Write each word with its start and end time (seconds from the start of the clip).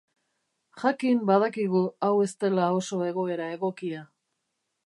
Jakin 0.83 1.19
badakigu 1.31 1.83
hau 2.07 2.11
ez 2.29 2.33
dela 2.45 2.73
oso 2.81 3.05
egoera 3.13 3.55
egokia. 3.59 4.05